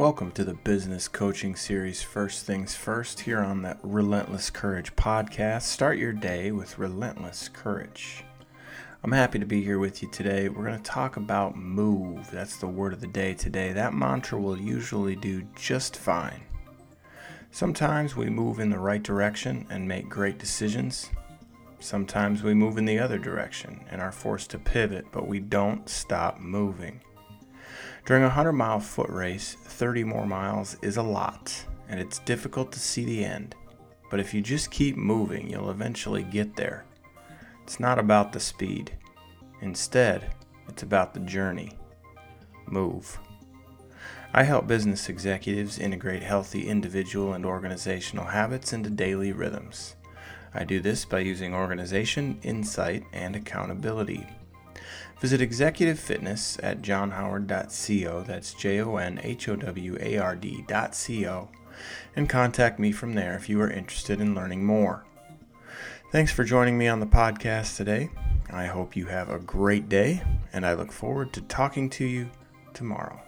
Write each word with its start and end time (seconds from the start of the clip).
Welcome 0.00 0.30
to 0.32 0.44
the 0.44 0.54
business 0.54 1.08
coaching 1.08 1.54
series, 1.54 2.00
First 2.02 2.46
Things 2.46 2.74
First, 2.74 3.20
here 3.20 3.40
on 3.40 3.60
the 3.60 3.76
Relentless 3.82 4.48
Courage 4.48 4.96
podcast. 4.96 5.64
Start 5.64 5.98
your 5.98 6.14
day 6.14 6.52
with 6.52 6.78
relentless 6.78 7.50
courage. 7.50 8.24
I'm 9.04 9.12
happy 9.12 9.38
to 9.38 9.44
be 9.44 9.62
here 9.62 9.78
with 9.78 10.00
you 10.00 10.10
today. 10.10 10.48
We're 10.48 10.64
going 10.64 10.78
to 10.78 10.90
talk 10.90 11.18
about 11.18 11.54
move. 11.54 12.30
That's 12.30 12.56
the 12.56 12.66
word 12.66 12.94
of 12.94 13.02
the 13.02 13.08
day 13.08 13.34
today. 13.34 13.74
That 13.74 13.92
mantra 13.92 14.40
will 14.40 14.56
usually 14.58 15.16
do 15.16 15.46
just 15.54 15.98
fine. 15.98 16.40
Sometimes 17.50 18.16
we 18.16 18.30
move 18.30 18.58
in 18.58 18.70
the 18.70 18.78
right 18.78 19.02
direction 19.02 19.66
and 19.68 19.86
make 19.86 20.08
great 20.08 20.38
decisions. 20.38 21.10
Sometimes 21.78 22.42
we 22.42 22.54
move 22.54 22.78
in 22.78 22.86
the 22.86 22.98
other 22.98 23.18
direction 23.18 23.84
and 23.90 24.00
are 24.00 24.12
forced 24.12 24.48
to 24.52 24.58
pivot, 24.58 25.04
but 25.12 25.28
we 25.28 25.40
don't 25.40 25.90
stop 25.90 26.40
moving. 26.40 27.02
During 28.06 28.22
a 28.22 28.26
100 28.26 28.52
mile 28.52 28.80
foot 28.80 29.10
race, 29.10 29.56
30 29.64 30.04
more 30.04 30.26
miles 30.26 30.76
is 30.82 30.96
a 30.96 31.02
lot, 31.02 31.64
and 31.88 32.00
it's 32.00 32.18
difficult 32.20 32.72
to 32.72 32.80
see 32.80 33.04
the 33.04 33.24
end. 33.24 33.54
But 34.10 34.20
if 34.20 34.34
you 34.34 34.40
just 34.40 34.70
keep 34.70 34.96
moving, 34.96 35.48
you'll 35.48 35.70
eventually 35.70 36.22
get 36.22 36.56
there. 36.56 36.84
It's 37.62 37.78
not 37.78 37.98
about 37.98 38.32
the 38.32 38.40
speed. 38.40 38.92
Instead, 39.60 40.34
it's 40.68 40.82
about 40.82 41.14
the 41.14 41.20
journey. 41.20 41.72
Move. 42.66 43.18
I 44.32 44.44
help 44.44 44.66
business 44.66 45.08
executives 45.08 45.78
integrate 45.78 46.22
healthy 46.22 46.68
individual 46.68 47.32
and 47.32 47.44
organizational 47.44 48.26
habits 48.26 48.72
into 48.72 48.90
daily 48.90 49.32
rhythms. 49.32 49.96
I 50.54 50.64
do 50.64 50.80
this 50.80 51.04
by 51.04 51.20
using 51.20 51.54
organization, 51.54 52.38
insight, 52.42 53.04
and 53.12 53.36
accountability. 53.36 54.26
Visit 55.20 55.40
Executive 55.40 55.98
Fitness 55.98 56.58
at 56.62 56.80
jonhoward.co, 56.80 58.22
that's 58.22 58.54
J 58.54 58.80
O 58.80 58.96
N 58.96 59.20
H 59.22 59.48
O 59.48 59.56
W 59.56 59.98
A 60.00 60.16
R 60.16 60.34
D.co, 60.34 61.48
and 62.16 62.28
contact 62.28 62.78
me 62.78 62.90
from 62.90 63.14
there 63.14 63.34
if 63.34 63.48
you 63.48 63.60
are 63.60 63.70
interested 63.70 64.20
in 64.20 64.34
learning 64.34 64.64
more. 64.64 65.04
Thanks 66.10 66.32
for 66.32 66.42
joining 66.42 66.76
me 66.76 66.88
on 66.88 67.00
the 67.00 67.06
podcast 67.06 67.76
today. 67.76 68.10
I 68.50 68.66
hope 68.66 68.96
you 68.96 69.06
have 69.06 69.28
a 69.28 69.38
great 69.38 69.88
day, 69.88 70.22
and 70.52 70.66
I 70.66 70.72
look 70.72 70.90
forward 70.90 71.32
to 71.34 71.40
talking 71.42 71.88
to 71.90 72.04
you 72.04 72.30
tomorrow. 72.74 73.20